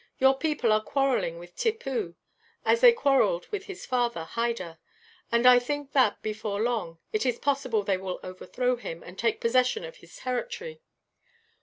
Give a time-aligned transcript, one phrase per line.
[0.17, 2.15] Your people are quarrelling with Tippoo,
[2.65, 4.79] as they quarrelled with his father, Hyder;
[5.31, 9.39] and I think that, before long, it is possible they will overthrow him, and take
[9.39, 10.81] possession of his territory.